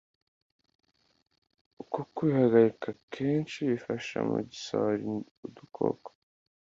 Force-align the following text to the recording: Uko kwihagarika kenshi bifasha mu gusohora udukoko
Uko 1.81 1.99
kwihagarika 2.13 2.89
kenshi 3.13 3.57
bifasha 3.71 4.15
mu 4.27 4.37
gusohora 4.47 5.01
udukoko 5.45 6.09